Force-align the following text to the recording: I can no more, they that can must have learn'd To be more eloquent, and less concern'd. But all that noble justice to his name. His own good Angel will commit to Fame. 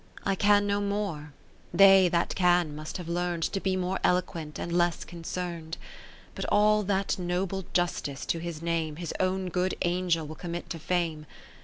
I 0.25 0.33
can 0.33 0.65
no 0.65 0.81
more, 0.81 1.31
they 1.71 2.09
that 2.09 2.33
can 2.33 2.73
must 2.75 2.97
have 2.97 3.07
learn'd 3.07 3.43
To 3.43 3.59
be 3.59 3.75
more 3.75 3.99
eloquent, 4.03 4.57
and 4.57 4.75
less 4.75 5.03
concern'd. 5.05 5.77
But 6.33 6.45
all 6.45 6.81
that 6.85 7.19
noble 7.19 7.65
justice 7.71 8.25
to 8.25 8.39
his 8.39 8.63
name. 8.63 8.95
His 8.95 9.13
own 9.19 9.49
good 9.49 9.75
Angel 9.83 10.25
will 10.25 10.33
commit 10.33 10.71
to 10.71 10.79
Fame. 10.79 11.27